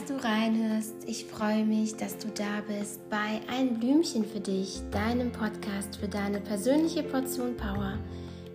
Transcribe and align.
dass 0.00 0.08
du 0.08 0.26
reinhörst. 0.26 0.94
Ich 1.06 1.26
freue 1.26 1.64
mich, 1.64 1.94
dass 1.96 2.16
du 2.16 2.28
da 2.28 2.62
bist 2.66 3.06
bei 3.10 3.40
Ein 3.48 3.78
Blümchen 3.78 4.24
für 4.24 4.40
dich, 4.40 4.80
deinem 4.90 5.30
Podcast 5.30 5.96
für 5.96 6.08
deine 6.08 6.40
persönliche 6.40 7.02
Portion 7.02 7.56
Power. 7.56 7.98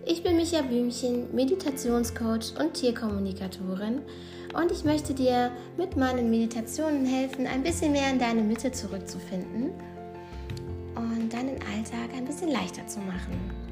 Ich 0.04 0.22
bin 0.22 0.36
Micha 0.36 0.62
Blümchen, 0.62 1.32
Meditationscoach 1.34 2.58
und 2.58 2.74
Tierkommunikatorin 2.74 4.00
und 4.54 4.72
ich 4.72 4.84
möchte 4.84 5.14
dir 5.14 5.52
mit 5.76 5.96
meinen 5.96 6.30
Meditationen 6.30 7.04
helfen, 7.04 7.46
ein 7.46 7.62
bisschen 7.62 7.92
mehr 7.92 8.10
in 8.10 8.18
deine 8.18 8.42
Mitte 8.42 8.72
zurückzufinden 8.72 9.70
und 10.96 11.32
deinen 11.32 11.60
Alltag 11.74 12.16
ein 12.16 12.24
bisschen 12.24 12.50
leichter 12.50 12.86
zu 12.86 12.98
machen. 13.00 13.65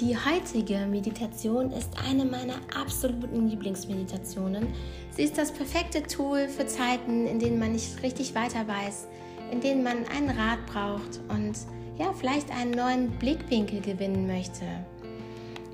Die 0.00 0.16
heutige 0.16 0.86
Meditation 0.86 1.70
ist 1.70 1.90
eine 2.08 2.24
meiner 2.24 2.56
absoluten 2.74 3.48
Lieblingsmeditationen. 3.48 4.66
Sie 5.10 5.22
ist 5.22 5.38
das 5.38 5.52
perfekte 5.52 6.02
Tool 6.02 6.48
für 6.48 6.66
Zeiten, 6.66 7.26
in 7.26 7.38
denen 7.38 7.58
man 7.58 7.72
nicht 7.72 8.02
richtig 8.02 8.34
weiter 8.34 8.66
weiß, 8.66 9.06
in 9.52 9.60
denen 9.60 9.84
man 9.84 9.98
einen 10.08 10.30
Rat 10.30 10.64
braucht 10.66 11.20
und 11.28 11.52
ja, 11.98 12.12
vielleicht 12.14 12.50
einen 12.50 12.72
neuen 12.72 13.10
Blickwinkel 13.18 13.80
gewinnen 13.80 14.26
möchte. 14.26 14.64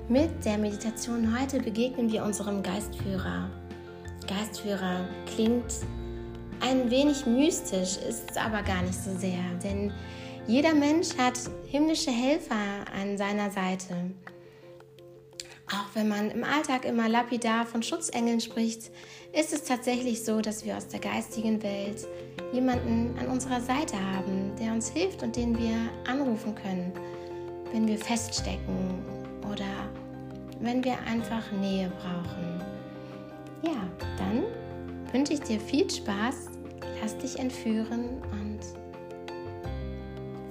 Mit 0.09 0.43
der 0.43 0.57
Meditation 0.57 1.39
heute 1.39 1.59
begegnen 1.59 2.11
wir 2.11 2.23
unserem 2.23 2.61
Geistführer. 2.61 3.49
Geistführer 4.27 5.07
klingt 5.33 5.73
ein 6.59 6.91
wenig 6.91 7.25
mystisch, 7.25 7.97
ist 8.07 8.31
es 8.31 8.37
aber 8.37 8.61
gar 8.63 8.81
nicht 8.81 9.01
so 9.01 9.15
sehr, 9.17 9.39
denn 9.63 9.93
jeder 10.49 10.73
Mensch 10.73 11.15
hat 11.15 11.37
himmlische 11.67 12.09
Helfer 12.09 12.55
an 12.99 13.19
seiner 13.19 13.51
Seite. 13.51 13.93
Auch 15.67 15.93
wenn 15.93 16.07
man 16.07 16.31
im 16.31 16.43
Alltag 16.43 16.85
immer 16.85 17.07
lapidar 17.07 17.67
von 17.67 17.83
Schutzengeln 17.83 18.41
spricht, 18.41 18.89
ist 19.31 19.53
es 19.53 19.63
tatsächlich 19.63 20.25
so, 20.25 20.41
dass 20.41 20.65
wir 20.65 20.75
aus 20.75 20.87
der 20.87 21.01
geistigen 21.01 21.61
Welt 21.61 22.07
jemanden 22.51 23.15
an 23.19 23.27
unserer 23.27 23.61
Seite 23.61 23.95
haben, 23.95 24.55
der 24.59 24.73
uns 24.73 24.89
hilft 24.89 25.21
und 25.21 25.35
den 25.35 25.55
wir 25.55 25.75
anrufen 26.07 26.55
können, 26.55 26.93
wenn 27.71 27.87
wir 27.87 27.99
feststecken 27.99 29.05
oder 29.51 29.87
wenn 30.61 30.83
wir 30.83 30.97
einfach 31.05 31.43
Nähe 31.51 31.91
brauchen. 32.01 32.59
Ja, 33.61 33.87
dann 34.17 34.45
wünsche 35.11 35.33
ich 35.33 35.41
dir 35.41 35.59
viel 35.59 35.87
Spaß, 35.87 36.47
lass 36.99 37.15
dich 37.19 37.37
entführen 37.37 38.19
und 38.31 38.38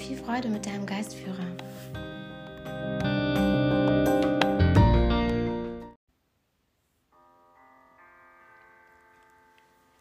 viel 0.08 0.16
Freude 0.16 0.48
mit 0.48 0.64
deinem 0.64 0.86
Geistführer. 0.86 1.36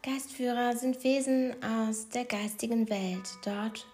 Geistführer 0.02 0.76
sind 0.76 1.04
Wesen 1.04 1.54
aus 1.62 2.08
der 2.08 2.24
geistigen 2.24 2.88
Welt, 2.88 3.28
dort, 3.44 3.86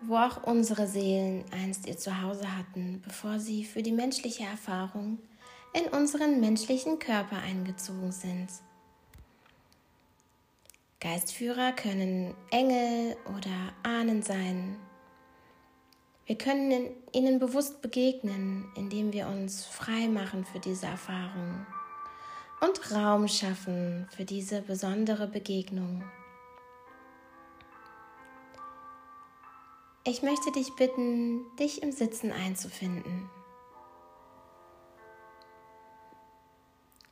wo 0.00 0.16
auch 0.16 0.42
unsere 0.44 0.86
Seelen 0.86 1.44
einst 1.52 1.86
ihr 1.86 1.98
Zuhause 1.98 2.56
hatten, 2.56 3.02
bevor 3.04 3.38
sie 3.38 3.64
für 3.64 3.82
die 3.82 3.92
menschliche 3.92 4.44
Erfahrung 4.44 5.18
in 5.74 5.84
unseren 5.92 6.40
menschlichen 6.40 6.98
Körper 6.98 7.36
eingezogen 7.36 8.10
sind. 8.10 8.48
Geistführer 11.00 11.72
können 11.72 12.34
Engel 12.50 13.16
oder 13.36 13.72
Ahnen 13.82 14.22
sein, 14.22 14.78
wir 16.32 16.38
können 16.38 16.88
ihnen 17.12 17.38
bewusst 17.38 17.82
begegnen, 17.82 18.64
indem 18.74 19.12
wir 19.12 19.26
uns 19.26 19.66
frei 19.66 20.08
machen 20.08 20.46
für 20.46 20.60
diese 20.60 20.86
Erfahrung 20.86 21.66
und 22.62 22.90
Raum 22.90 23.28
schaffen 23.28 24.08
für 24.16 24.24
diese 24.24 24.62
besondere 24.62 25.26
Begegnung. 25.26 26.02
Ich 30.04 30.22
möchte 30.22 30.50
dich 30.52 30.74
bitten, 30.74 31.42
dich 31.58 31.82
im 31.82 31.92
Sitzen 31.92 32.32
einzufinden. 32.32 33.28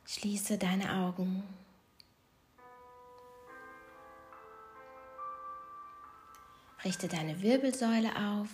Schließe 0.07 0.57
deine 0.57 0.95
Augen. 0.95 1.43
Richte 6.83 7.07
deine 7.07 7.39
Wirbelsäule 7.43 8.09
auf. 8.15 8.49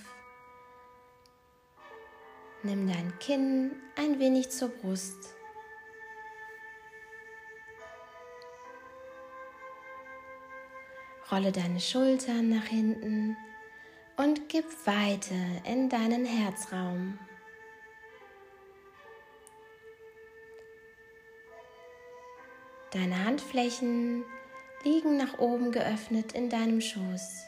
Nimm 2.67 2.85
dein 2.85 3.17
Kinn 3.19 3.72
ein 3.95 4.19
wenig 4.19 4.50
zur 4.50 4.67
Brust. 4.67 5.33
Rolle 11.31 11.53
deine 11.53 11.79
Schultern 11.79 12.50
nach 12.50 12.66
hinten 12.66 13.38
und 14.17 14.50
gib 14.50 14.66
Weite 14.85 15.33
in 15.63 15.88
deinen 15.88 16.25
Herzraum. 16.25 17.17
Deine 22.91 23.23
Handflächen 23.23 24.25
liegen 24.83 25.16
nach 25.16 25.39
oben 25.39 25.72
geöffnet 25.72 26.33
in 26.33 26.50
deinem 26.50 26.81
Schoß. 26.81 27.46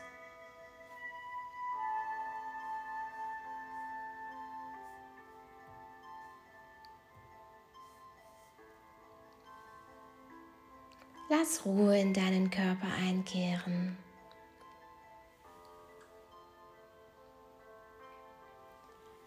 Lass 11.40 11.66
Ruhe 11.66 11.98
in 11.98 12.14
deinen 12.14 12.50
Körper 12.50 12.88
einkehren. 13.02 13.98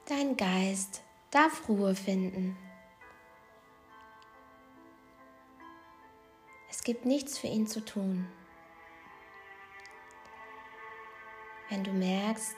Dein 0.07 0.37
Geist 0.37 1.03
darf 1.31 1.67
Ruhe 1.71 1.95
finden. 1.95 2.55
Es 6.69 6.83
gibt 6.83 7.07
nichts 7.07 7.39
für 7.39 7.47
ihn 7.47 7.67
zu 7.67 7.83
tun. 7.83 8.27
Wenn 11.71 11.83
du 11.83 11.93
merkst, 11.93 12.57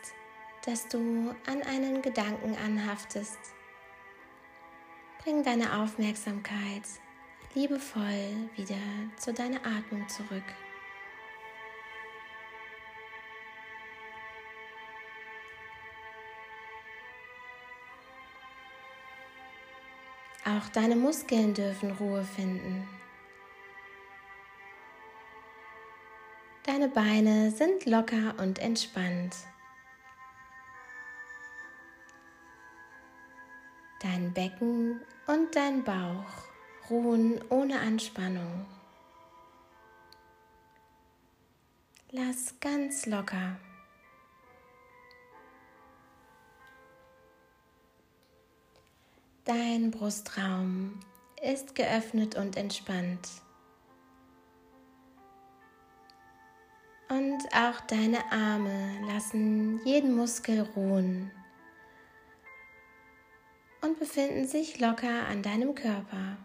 dass 0.67 0.89
du 0.89 1.33
an 1.47 1.63
einen 1.63 2.03
Gedanken 2.03 2.57
anhaftest, 2.57 3.39
bring 5.23 5.45
deine 5.45 5.81
Aufmerksamkeit 5.81 6.83
liebevoll 7.55 8.51
wieder 8.57 8.77
zu 9.17 9.33
deiner 9.33 9.65
Atmung 9.65 10.09
zurück. 10.09 10.43
Auch 20.45 20.69
deine 20.71 20.97
Muskeln 20.97 21.55
dürfen 21.55 21.93
Ruhe 21.93 22.25
finden. 22.25 22.87
Deine 26.65 26.89
Beine 26.89 27.51
sind 27.51 27.87
locker 27.87 28.35
und 28.39 28.59
entspannt. 28.59 29.37
Dein 34.03 34.35
Becken 34.35 35.01
und 35.27 35.55
dein 35.57 35.83
Bauch 35.83 36.54
ruhen 36.91 37.41
ohne 37.49 37.81
Anspannung. 37.81 38.67
Lass 42.11 42.55
ganz 42.61 43.07
locker. 43.07 43.57
Dein 49.45 49.91
Brustraum 49.91 51.01
ist 51.43 51.75
geöffnet 51.75 52.37
und 52.37 52.57
entspannt. 52.57 53.29
Und 57.09 57.45
auch 57.55 57.81
deine 57.87 58.33
Arme 58.33 59.07
lassen 59.07 59.85
jeden 59.85 60.17
Muskel 60.17 60.63
ruhen 60.75 61.31
und 63.83 63.99
befinden 63.99 64.47
sich 64.47 64.81
locker 64.81 65.27
an 65.29 65.43
deinem 65.43 65.75
Körper. 65.75 66.39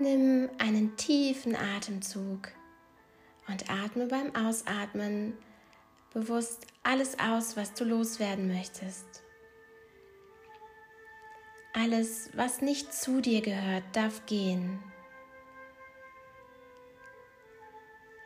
Nimm 0.00 0.48
einen 0.58 0.96
tiefen 0.96 1.56
Atemzug 1.56 2.48
und 3.48 3.68
atme 3.68 4.06
beim 4.06 4.34
Ausatmen 4.36 5.36
bewusst 6.14 6.66
alles 6.84 7.18
aus, 7.18 7.56
was 7.56 7.74
du 7.74 7.84
loswerden 7.84 8.46
möchtest. 8.46 9.24
Alles, 11.72 12.30
was 12.34 12.60
nicht 12.60 12.92
zu 12.92 13.20
dir 13.20 13.40
gehört, 13.40 13.84
darf 13.92 14.24
gehen. 14.26 14.82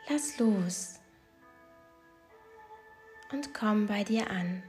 Lass 0.08 0.38
los 0.38 1.00
und 3.32 3.54
komm 3.54 3.86
bei 3.86 4.04
dir 4.04 4.30
an. 4.30 4.62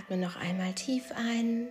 Atme 0.00 0.16
noch 0.16 0.36
einmal 0.36 0.72
tief 0.72 1.12
ein 1.14 1.68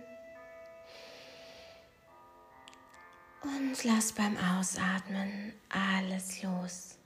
und 3.42 3.82
lass 3.82 4.12
beim 4.12 4.36
Ausatmen 4.36 5.52
alles 5.68 6.40
los. 6.42 6.96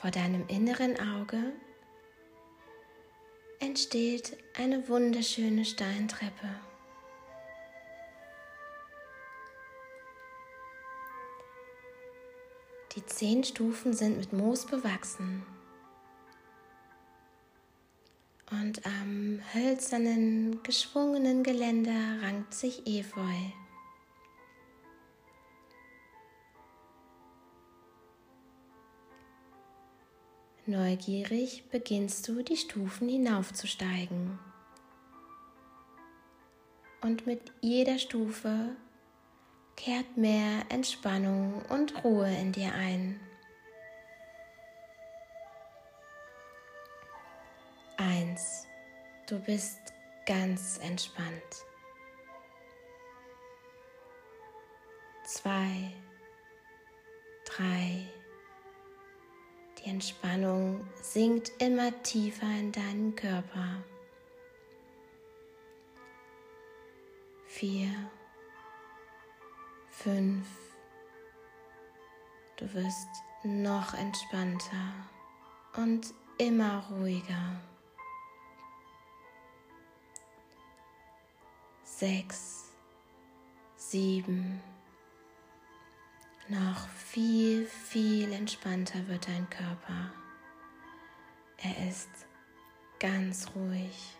Vor 0.00 0.10
deinem 0.10 0.48
inneren 0.48 0.98
Auge 0.98 1.52
entsteht 3.60 4.36
eine 4.58 4.88
wunderschöne 4.88 5.64
Steintreppe. 5.64 6.71
Die 12.94 13.06
zehn 13.06 13.42
Stufen 13.42 13.94
sind 13.94 14.18
mit 14.18 14.32
Moos 14.34 14.66
bewachsen. 14.66 15.46
Und 18.50 18.84
am 18.84 19.40
hölzernen, 19.54 20.62
geschwungenen 20.62 21.42
Geländer 21.42 22.20
rankt 22.22 22.52
sich 22.52 22.86
Efeu. 22.86 23.22
Neugierig 30.66 31.64
beginnst 31.70 32.28
du 32.28 32.42
die 32.42 32.58
Stufen 32.58 33.08
hinaufzusteigen. 33.08 34.38
Und 37.00 37.26
mit 37.26 37.52
jeder 37.62 37.98
Stufe 37.98 38.76
kehrt 39.76 40.16
mehr 40.16 40.64
Entspannung 40.68 41.62
und 41.68 42.04
Ruhe 42.04 42.32
in 42.34 42.52
dir 42.52 42.72
ein. 42.74 43.20
Eins, 47.96 48.66
du 49.26 49.38
bist 49.38 49.80
ganz 50.26 50.78
entspannt. 50.78 51.64
Zwei, 55.24 55.92
drei, 57.44 58.06
die 59.78 59.90
Entspannung 59.90 60.86
sinkt 61.00 61.52
immer 61.60 62.02
tiefer 62.02 62.46
in 62.58 62.72
deinen 62.72 63.16
Körper. 63.16 63.82
Vier, 67.46 67.88
fünf. 70.02 70.46
Du 72.56 72.72
wirst 72.74 73.08
noch 73.44 73.94
entspannter 73.94 74.94
und 75.76 76.12
immer 76.38 76.84
ruhiger. 76.90 77.60
Sechs, 81.84 82.72
sieben. 83.76 84.60
Noch 86.48 86.88
viel, 86.88 87.66
viel 87.66 88.32
entspannter 88.32 89.06
wird 89.06 89.28
dein 89.28 89.48
Körper. 89.50 90.12
Er 91.58 91.88
ist 91.88 92.10
ganz 92.98 93.48
ruhig. 93.54 94.16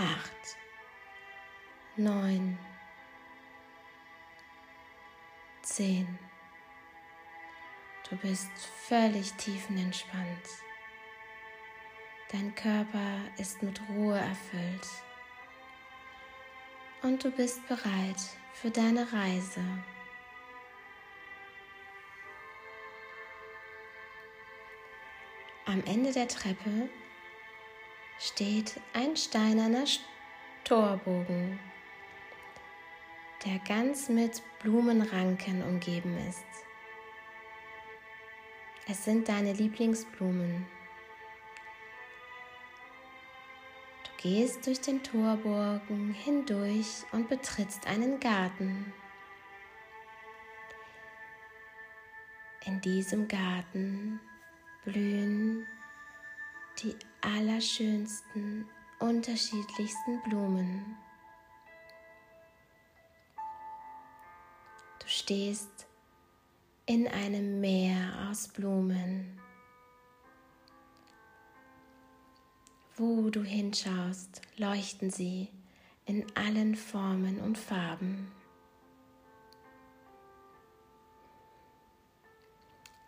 Acht, 0.00 0.56
neun, 1.96 2.58
zehn. 5.60 6.18
Du 8.08 8.16
bist 8.16 8.50
völlig 8.88 9.30
tiefenentspannt. 9.34 10.46
Dein 12.32 12.54
Körper 12.54 13.18
ist 13.36 13.62
mit 13.62 13.78
Ruhe 13.90 14.18
erfüllt 14.18 14.88
und 17.02 17.22
du 17.22 17.30
bist 17.30 17.68
bereit 17.68 18.22
für 18.54 18.70
deine 18.70 19.06
Reise. 19.12 19.62
Am 25.66 25.84
Ende 25.84 26.10
der 26.10 26.26
Treppe 26.26 26.88
steht 28.20 28.78
ein 28.92 29.16
steinerner 29.16 29.86
Torbogen, 30.62 31.58
der 33.44 33.58
ganz 33.60 34.08
mit 34.08 34.42
Blumenranken 34.62 35.64
umgeben 35.64 36.16
ist. 36.28 36.44
Es 38.86 39.04
sind 39.04 39.28
deine 39.28 39.52
Lieblingsblumen. 39.52 40.66
gehst 44.22 44.66
durch 44.66 44.80
den 44.82 45.02
Torburgen 45.02 46.12
hindurch 46.12 47.04
und 47.12 47.30
betrittst 47.30 47.86
einen 47.86 48.20
Garten. 48.20 48.92
In 52.66 52.82
diesem 52.82 53.28
Garten 53.28 54.20
blühen 54.84 55.66
die 56.82 56.94
allerschönsten, 57.22 58.68
unterschiedlichsten 58.98 60.22
Blumen. 60.24 60.96
Du 65.00 65.08
stehst 65.08 65.86
in 66.86 67.08
einem 67.08 67.60
Meer 67.60 68.28
aus 68.28 68.48
Blumen. 68.48 69.40
Wo 72.96 73.30
du 73.30 73.42
hinschaust, 73.42 74.42
leuchten 74.56 75.10
sie 75.10 75.48
in 76.04 76.26
allen 76.36 76.74
Formen 76.74 77.40
und 77.40 77.56
Farben. 77.56 78.30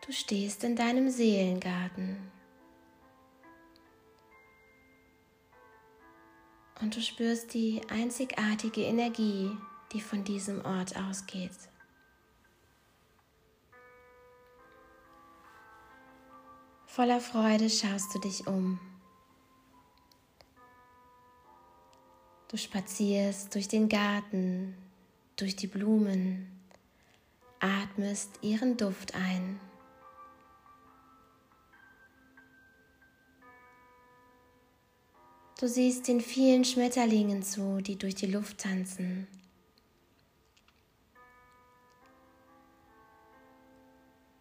Du 0.06 0.12
stehst 0.12 0.65
in 0.65 0.76
deinem 0.76 1.11
Seelengarten 1.11 2.31
und 6.82 6.96
du 6.96 7.01
spürst 7.01 7.55
die 7.55 7.81
einzigartige 7.89 8.82
Energie, 8.82 9.56
die 9.93 10.01
von 10.01 10.24
diesem 10.24 10.65
Ort 10.65 10.96
ausgeht. 10.96 11.53
Voller 16.86 17.20
Freude 17.20 17.70
schaust 17.70 18.15
du 18.15 18.19
dich 18.19 18.46
um. 18.46 18.79
Du 22.48 22.58
spazierst 22.58 23.55
durch 23.55 23.69
den 23.69 23.89
Garten, 23.89 24.77
durch 25.36 25.56
die 25.56 25.69
Blumen, 25.69 26.60
atmest 27.60 28.41
ihren 28.43 28.77
Duft 28.77 29.15
ein. 29.15 29.58
Du 35.63 35.69
siehst 35.69 36.09
den 36.09 36.21
vielen 36.21 36.65
Schmetterlingen 36.65 37.45
zu, 37.45 37.81
die 37.83 37.95
durch 37.95 38.17
die 38.17 38.27
Luft 38.27 38.59
tanzen. 38.59 39.29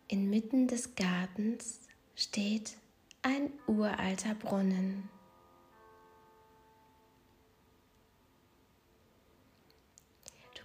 Inmitten 0.08 0.68
des 0.68 0.96
Gartens 0.96 1.82
steht 2.16 2.76
ein 3.22 3.52
uralter 3.68 4.34
Brunnen. 4.34 5.10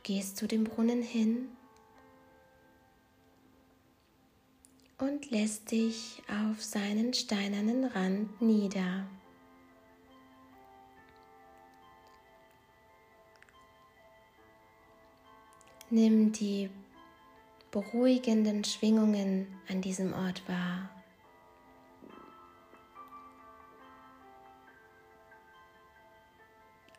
gehst 0.05 0.37
zu 0.37 0.47
dem 0.47 0.63
Brunnen 0.63 1.03
hin 1.03 1.49
und 4.99 5.33
lässt 5.33 5.73
dich 5.73 6.23
auf 6.29 6.63
seinen 6.63 7.13
steinernen 7.13 7.85
Rand 7.85 8.41
nieder. 8.41 9.05
Nimm 15.91 16.33
die 16.33 16.71
beruhigenden 17.71 18.65
Schwingungen 18.65 19.47
an 19.69 19.81
diesem 19.83 20.13
Ort 20.13 20.49
wahr. 20.49 20.89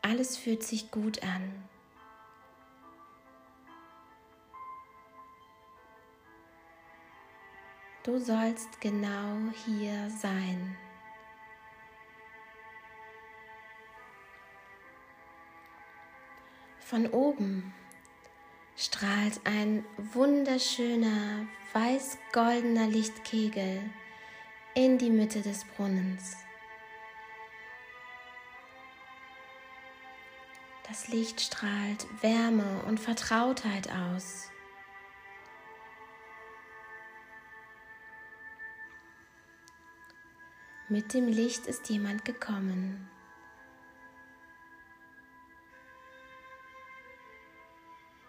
Alles 0.01 0.37
fühlt 0.37 0.63
sich 0.63 0.89
gut 0.89 1.21
an. 1.23 1.63
Du 8.03 8.19
sollst 8.19 8.79
genau 8.79 9.37
hier 9.65 10.09
sein. 10.09 10.77
von 16.87 17.05
oben 17.07 17.73
strahlt 18.77 19.41
ein 19.43 19.83
wunderschöner 19.97 21.47
weiß-goldener 21.73 22.87
Lichtkegel 22.87 23.81
in 24.75 24.99
die 24.99 25.09
Mitte 25.09 25.41
des 25.41 25.65
Brunnens. 25.65 26.37
Das 30.87 31.07
Licht 31.07 31.41
strahlt 31.41 32.05
Wärme 32.21 32.83
und 32.87 32.99
Vertrautheit 32.99 33.91
aus. 33.91 34.49
Mit 40.87 41.13
dem 41.13 41.27
Licht 41.27 41.65
ist 41.65 41.89
jemand 41.89 42.23
gekommen. 42.23 43.09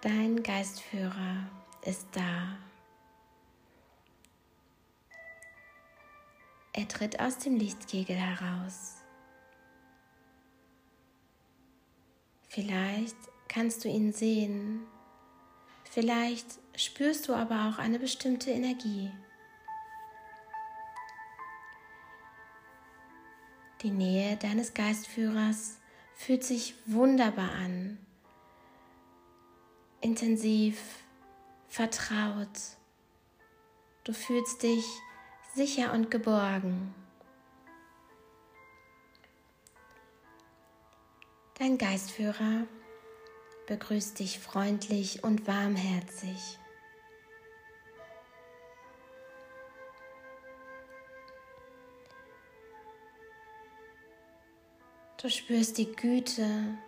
Dein 0.09 0.43
Geistführer 0.43 1.51
ist 1.83 2.07
da. 2.13 2.57
Er 6.73 6.89
tritt 6.89 7.21
aus 7.21 7.37
dem 7.37 7.57
Lichtkegel 7.57 8.17
heraus. 8.17 8.95
Vielleicht 12.49 13.17
kannst 13.49 13.85
du 13.85 13.91
ihn 13.91 14.15
sehen, 14.15 14.81
vielleicht 15.91 16.59
spürst 16.75 17.29
du 17.29 17.35
aber 17.35 17.69
auch 17.69 17.79
eine 17.79 17.99
bestimmte 17.99 18.51
Energie. 18.51 19.11
Die 23.83 23.91
Nähe 23.91 24.39
deines 24.39 24.73
Geistführers 24.73 25.77
fühlt 26.15 26.45
sich 26.45 26.77
wunderbar 26.87 27.51
an, 27.53 27.99
intensiv, 30.01 30.81
vertraut. 31.69 32.49
Du 34.05 34.13
fühlst 34.13 34.63
dich 34.63 34.85
sicher 35.55 35.93
und 35.93 36.11
geborgen. 36.11 36.95
Dein 41.59 41.77
Geistführer 41.77 42.67
begrüßt 43.67 44.19
dich 44.19 44.39
freundlich 44.39 45.25
und 45.25 45.47
warmherzig. 45.47 46.59
Du 55.21 55.29
spürst 55.29 55.79
die 55.79 55.91
Güte, 55.93 56.79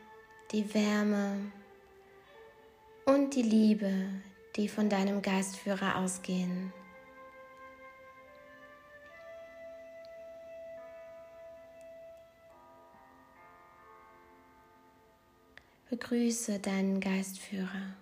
die 0.52 0.73
Wärme 0.73 1.50
und 3.14 3.35
die 3.35 3.43
Liebe, 3.43 3.93
die 4.55 4.69
von 4.69 4.88
deinem 4.88 5.21
Geistführer 5.21 5.97
ausgehen. 5.97 6.73
Begrüße 15.88 16.61
deinen 16.61 17.00
Geistführer 17.00 17.97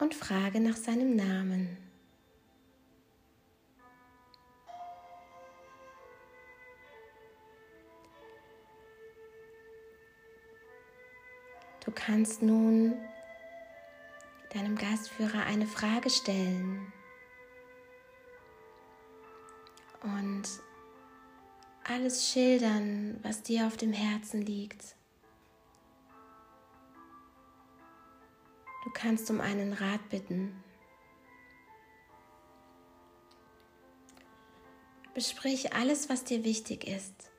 und 0.00 0.12
frage 0.12 0.58
nach 0.58 0.76
seinem 0.76 1.14
Namen. 1.14 1.83
Du 11.84 11.92
kannst 11.92 12.42
nun 12.42 12.94
deinem 14.54 14.76
Gastführer 14.76 15.44
eine 15.44 15.66
Frage 15.66 16.08
stellen 16.08 16.92
und 20.02 20.44
alles 21.84 22.30
schildern, 22.30 23.18
was 23.22 23.42
dir 23.42 23.66
auf 23.66 23.76
dem 23.76 23.92
Herzen 23.92 24.40
liegt. 24.42 24.96
Du 28.84 28.90
kannst 28.90 29.30
um 29.30 29.40
einen 29.40 29.72
Rat 29.72 30.08
bitten. 30.08 30.62
Besprich 35.14 35.74
alles, 35.74 36.08
was 36.08 36.24
dir 36.24 36.44
wichtig 36.44 36.86
ist. 36.86 37.33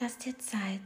Lass 0.00 0.16
dir 0.16 0.38
Zeit. 0.38 0.80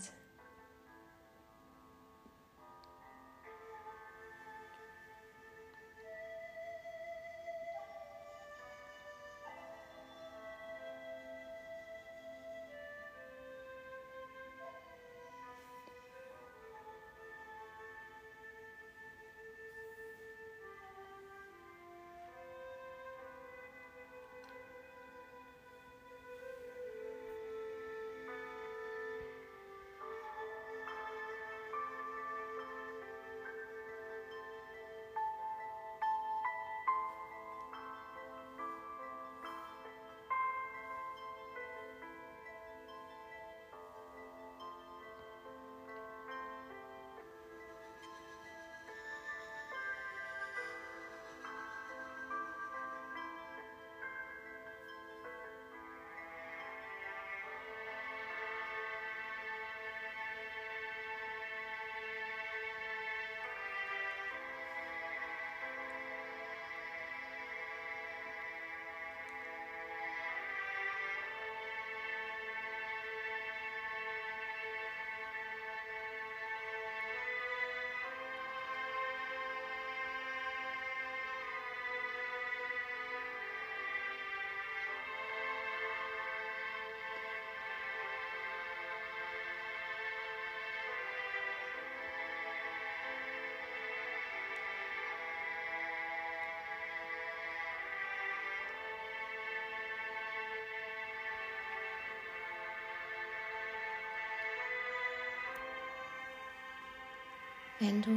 Wenn 107.83 108.01
du 108.01 108.13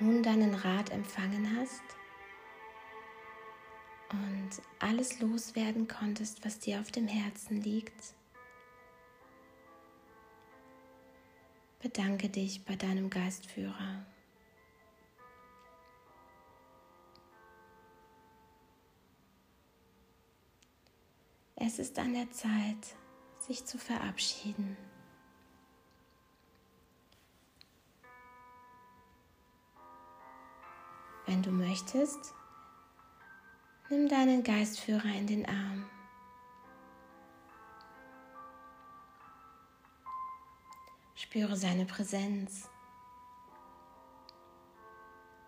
nun 0.00 0.20
deinen 0.20 0.56
Rat 0.56 0.90
empfangen 0.90 1.56
hast 1.56 1.84
und 4.10 4.50
alles 4.80 5.20
loswerden 5.20 5.86
konntest, 5.86 6.44
was 6.44 6.58
dir 6.58 6.80
auf 6.80 6.90
dem 6.90 7.06
Herzen 7.06 7.62
liegt, 7.62 8.12
bedanke 11.78 12.28
dich 12.28 12.64
bei 12.64 12.74
deinem 12.74 13.08
Geistführer. 13.08 14.04
Es 21.54 21.78
ist 21.78 21.96
an 22.00 22.14
der 22.14 22.32
Zeit, 22.32 22.96
sich 23.46 23.64
zu 23.64 23.78
verabschieden. 23.78 24.76
Wenn 31.26 31.42
du 31.42 31.50
möchtest, 31.50 32.34
nimm 33.90 34.08
deinen 34.08 34.44
Geistführer 34.44 35.12
in 35.16 35.26
den 35.26 35.44
Arm. 35.46 35.84
Spüre 41.16 41.56
seine 41.56 41.84
Präsenz, 41.84 42.68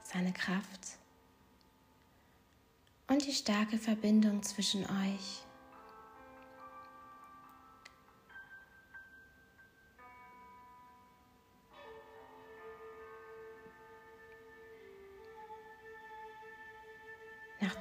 seine 0.02 0.32
Kraft 0.32 0.98
und 3.06 3.24
die 3.24 3.32
starke 3.32 3.78
Verbindung 3.78 4.42
zwischen 4.42 4.84
euch. 4.84 5.47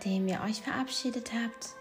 Nachdem 0.07 0.29
ihr 0.29 0.41
euch 0.45 0.61
verabschiedet 0.61 1.33
habt, 1.33 1.75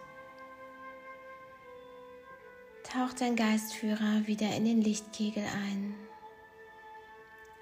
taucht 2.83 3.21
dein 3.21 3.37
Geistführer 3.37 4.27
wieder 4.27 4.51
in 4.57 4.65
den 4.65 4.83
Lichtkegel 4.83 5.45
ein 5.45 5.95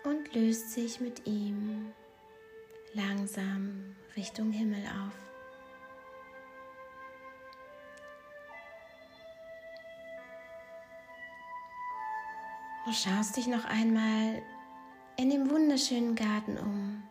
und 0.04 0.34
löst 0.34 0.70
sich 0.70 1.00
mit 1.00 1.26
ihm 1.26 1.92
langsam 2.94 3.94
Richtung 4.16 4.52
Himmel 4.52 4.82
auf. 4.86 5.12
Du 12.86 12.92
schaust 12.94 13.36
dich 13.36 13.48
noch 13.48 13.66
einmal 13.66 14.40
in 15.18 15.28
dem 15.28 15.50
wunderschönen 15.50 16.14
Garten 16.14 16.56
um 16.56 17.02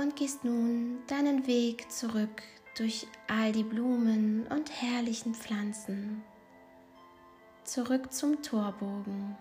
und 0.00 0.16
gehst 0.16 0.44
nun 0.44 1.02
deinen 1.08 1.46
Weg 1.46 1.90
zurück 1.92 2.42
durch 2.76 3.06
all 3.28 3.52
die 3.52 3.62
Blumen 3.62 4.46
und 4.46 4.70
herrlichen 4.80 5.34
Pflanzen, 5.34 6.22
zurück 7.64 8.10
zum 8.10 8.42
Torbogen. 8.42 9.36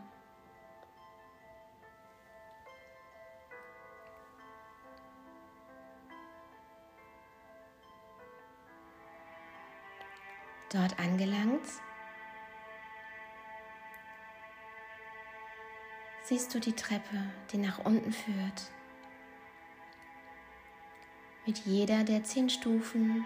Dort 10.71 10.99
angelangt, 10.99 11.65
siehst 16.23 16.53
du 16.53 16.59
die 16.59 16.73
Treppe, 16.73 17.23
die 17.51 17.57
nach 17.57 17.85
unten 17.85 18.11
führt. 18.11 18.71
Mit 21.49 21.65
jeder 21.65 22.03
der 22.03 22.23
zehn 22.23 22.47
Stufen 22.47 23.25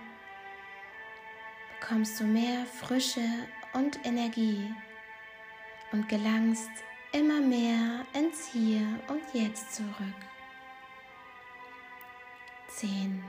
bekommst 1.78 2.22
du 2.22 2.24
mehr 2.24 2.66
Frische 2.66 3.28
und 3.74 4.00
Energie 4.06 4.74
und 5.92 6.08
gelangst 6.08 6.72
immer 7.12 7.42
mehr 7.42 8.06
ins 8.14 8.48
Hier 8.48 8.88
und 9.10 9.22
Jetzt 9.34 9.76
zurück. 9.76 10.22
10. 12.70 13.22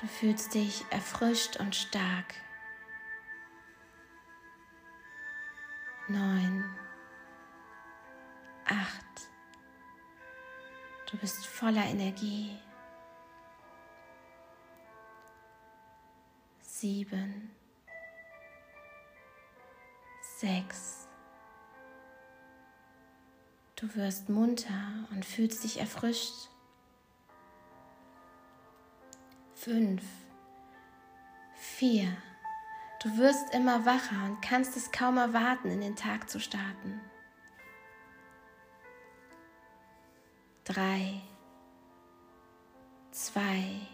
Du 0.00 0.08
fühlst 0.08 0.52
dich 0.54 0.84
erfrischt 0.90 1.56
und 1.60 1.76
stark. 1.76 2.34
9. 6.08 6.64
8. 8.64 8.78
Du 11.08 11.16
bist 11.18 11.46
voller 11.46 11.84
Energie. 11.84 12.58
Sieben, 16.84 17.50
sechs. 20.38 21.08
Du 23.74 23.94
wirst 23.94 24.28
munter 24.28 25.08
und 25.10 25.24
fühlst 25.24 25.64
dich 25.64 25.80
erfrischt. 25.80 26.50
Fünf, 29.54 30.02
vier. 31.54 32.14
Du 33.02 33.16
wirst 33.16 33.54
immer 33.54 33.86
wacher 33.86 34.22
und 34.26 34.42
kannst 34.42 34.76
es 34.76 34.92
kaum 34.92 35.16
erwarten, 35.16 35.70
in 35.70 35.80
den 35.80 35.96
Tag 35.96 36.28
zu 36.28 36.38
starten. 36.38 37.00
Drei, 40.64 41.22
zwei, 43.10 43.88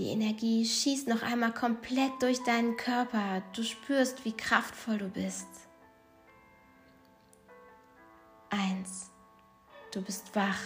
die 0.00 0.08
Energie 0.08 0.64
schießt 0.64 1.08
noch 1.08 1.22
einmal 1.22 1.52
komplett 1.52 2.22
durch 2.22 2.42
deinen 2.42 2.78
Körper. 2.78 3.42
Du 3.52 3.62
spürst, 3.62 4.24
wie 4.24 4.32
kraftvoll 4.32 4.96
du 4.96 5.10
bist. 5.10 5.46
Eins. 8.48 9.10
Du 9.92 10.00
bist 10.00 10.34
wach. 10.34 10.62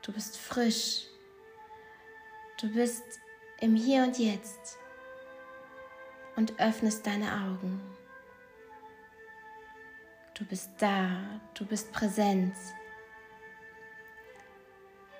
Du 0.00 0.10
bist 0.10 0.38
frisch. 0.38 1.02
Du 2.58 2.72
bist 2.72 3.04
im 3.60 3.74
Hier 3.74 4.04
und 4.04 4.18
Jetzt 4.18 4.78
und 6.36 6.58
öffnest 6.58 7.06
deine 7.06 7.30
Augen. 7.30 7.78
Du 10.32 10.46
bist 10.46 10.70
da, 10.78 11.10
du 11.52 11.66
bist 11.66 11.92
präsent 11.92 12.56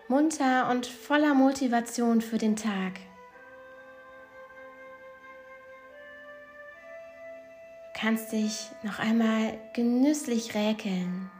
munter 0.08 0.70
und 0.70 0.86
voller 0.86 1.34
Motivation 1.34 2.20
für 2.20 2.38
den 2.38 2.56
Tag. 2.56 2.94
Du 7.94 8.00
kannst 8.00 8.32
dich 8.32 8.68
noch 8.82 8.98
einmal 8.98 9.58
genüsslich 9.72 10.54
räkeln 10.54 11.30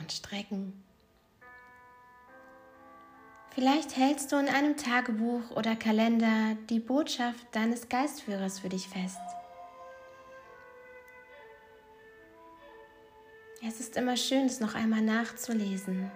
und 0.00 0.10
strecken. 0.10 0.82
Vielleicht 3.50 3.96
hältst 3.96 4.32
du 4.32 4.36
in 4.36 4.48
einem 4.48 4.76
Tagebuch 4.76 5.50
oder 5.50 5.76
Kalender 5.76 6.56
die 6.68 6.80
Botschaft 6.80 7.46
deines 7.52 7.88
Geistführers 7.88 8.60
für 8.60 8.68
dich 8.68 8.88
fest. 8.88 9.20
Es 13.62 13.78
ist 13.78 13.96
immer 13.98 14.16
schön, 14.16 14.46
es 14.46 14.58
noch 14.58 14.74
einmal 14.74 15.02
nachzulesen. 15.02 16.10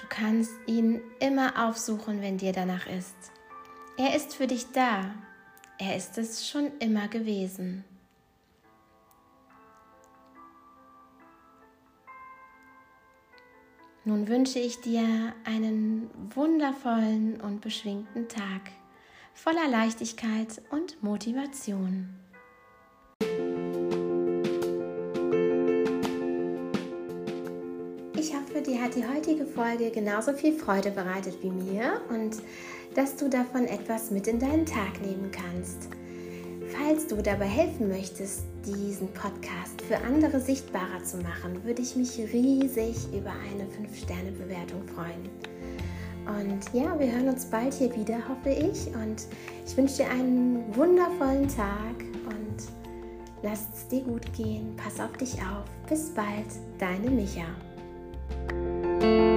Du 0.00 0.06
kannst 0.08 0.52
ihn 0.66 1.02
immer 1.18 1.66
aufsuchen, 1.66 2.22
wenn 2.22 2.38
dir 2.38 2.52
danach 2.52 2.86
ist. 2.86 3.16
Er 3.96 4.14
ist 4.14 4.36
für 4.36 4.46
dich 4.46 4.70
da. 4.70 5.14
Er 5.78 5.96
ist 5.96 6.16
es 6.16 6.48
schon 6.48 6.70
immer 6.78 7.08
gewesen. 7.08 7.84
Nun 14.04 14.28
wünsche 14.28 14.60
ich 14.60 14.80
dir 14.80 15.34
einen 15.44 16.08
wundervollen 16.36 17.40
und 17.40 17.62
beschwingten 17.62 18.28
Tag 18.28 18.70
voller 19.32 19.66
Leichtigkeit 19.66 20.62
und 20.70 21.02
Motivation. 21.02 22.23
Dir 28.66 28.82
hat 28.82 28.94
die 28.94 29.04
heutige 29.06 29.44
Folge 29.44 29.90
genauso 29.90 30.32
viel 30.32 30.52
Freude 30.52 30.90
bereitet 30.90 31.36
wie 31.42 31.50
mir 31.50 32.00
und 32.08 32.36
dass 32.94 33.16
du 33.16 33.28
davon 33.28 33.66
etwas 33.66 34.10
mit 34.10 34.26
in 34.26 34.38
deinen 34.38 34.66
Tag 34.66 35.00
nehmen 35.02 35.30
kannst. 35.30 35.88
Falls 36.76 37.06
du 37.06 37.16
dabei 37.16 37.46
helfen 37.46 37.88
möchtest, 37.88 38.42
diesen 38.64 39.08
Podcast 39.08 39.82
für 39.86 39.98
andere 39.98 40.40
sichtbarer 40.40 41.02
zu 41.04 41.18
machen, 41.18 41.62
würde 41.64 41.82
ich 41.82 41.94
mich 41.94 42.18
riesig 42.18 42.96
über 43.12 43.30
eine 43.30 43.64
5-Sterne-Bewertung 43.64 44.82
freuen. 44.88 45.28
Und 46.26 46.62
ja, 46.72 46.98
wir 46.98 47.12
hören 47.12 47.28
uns 47.28 47.44
bald 47.44 47.74
hier 47.74 47.94
wieder, 47.94 48.16
hoffe 48.28 48.50
ich. 48.50 48.86
Und 48.94 49.26
ich 49.66 49.76
wünsche 49.76 49.98
dir 49.98 50.10
einen 50.10 50.64
wundervollen 50.74 51.48
Tag 51.48 52.00
und 52.28 52.56
lass 53.42 53.68
es 53.74 53.86
dir 53.88 54.00
gut 54.00 54.32
gehen. 54.32 54.74
Pass 54.76 54.98
auf 55.00 55.12
dich 55.18 55.34
auf. 55.34 55.64
Bis 55.88 56.10
bald, 56.10 56.48
deine 56.78 57.10
Micha. 57.10 57.46
Música 58.30 59.33